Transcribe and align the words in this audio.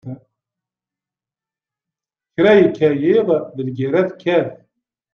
Kra 2.33 2.51
yekka 2.59 2.89
yiḍ 3.01 3.27
d 3.55 3.57
lgerra 3.67 4.01
tekkat. 4.09 4.49